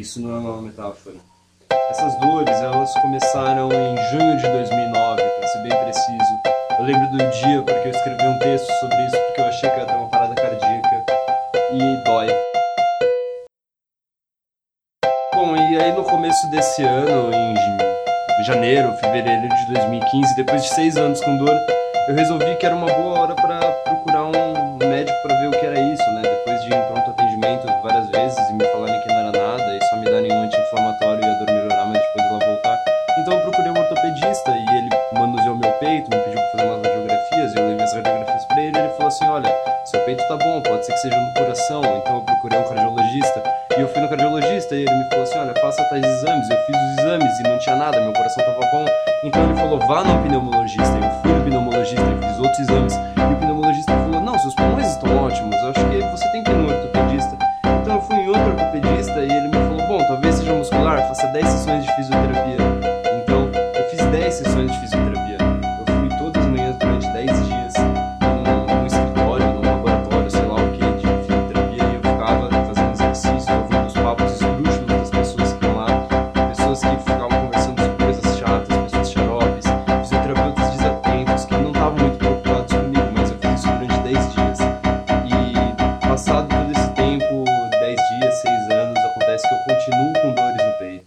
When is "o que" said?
25.48-25.66